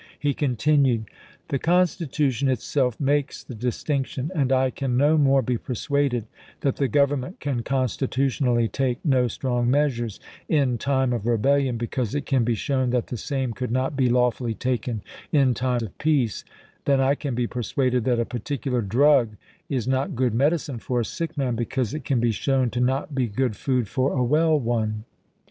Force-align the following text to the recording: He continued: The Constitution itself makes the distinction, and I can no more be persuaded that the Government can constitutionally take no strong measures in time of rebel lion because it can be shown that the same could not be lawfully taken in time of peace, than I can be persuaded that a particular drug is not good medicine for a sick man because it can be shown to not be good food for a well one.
He 0.17 0.33
continued: 0.33 1.11
The 1.49 1.59
Constitution 1.59 2.49
itself 2.49 2.99
makes 2.99 3.43
the 3.43 3.53
distinction, 3.53 4.31
and 4.33 4.51
I 4.51 4.71
can 4.71 4.97
no 4.97 5.15
more 5.15 5.43
be 5.43 5.59
persuaded 5.59 6.25
that 6.61 6.77
the 6.77 6.87
Government 6.87 7.39
can 7.39 7.61
constitutionally 7.61 8.67
take 8.67 8.97
no 9.05 9.27
strong 9.27 9.69
measures 9.69 10.19
in 10.49 10.79
time 10.79 11.13
of 11.13 11.27
rebel 11.27 11.59
lion 11.59 11.77
because 11.77 12.15
it 12.15 12.25
can 12.25 12.43
be 12.43 12.55
shown 12.55 12.89
that 12.89 13.05
the 13.05 13.15
same 13.15 13.53
could 13.53 13.69
not 13.69 13.95
be 13.95 14.09
lawfully 14.09 14.55
taken 14.55 15.03
in 15.31 15.53
time 15.53 15.81
of 15.83 15.95
peace, 15.99 16.43
than 16.85 16.99
I 16.99 17.13
can 17.13 17.35
be 17.35 17.45
persuaded 17.45 18.03
that 18.05 18.19
a 18.19 18.25
particular 18.25 18.81
drug 18.81 19.35
is 19.69 19.87
not 19.87 20.15
good 20.15 20.33
medicine 20.33 20.79
for 20.79 21.01
a 21.01 21.05
sick 21.05 21.37
man 21.37 21.55
because 21.55 21.93
it 21.93 22.03
can 22.05 22.19
be 22.19 22.31
shown 22.31 22.71
to 22.71 22.79
not 22.79 23.13
be 23.13 23.27
good 23.27 23.55
food 23.55 23.87
for 23.87 24.13
a 24.13 24.23
well 24.23 24.59
one. 24.59 25.03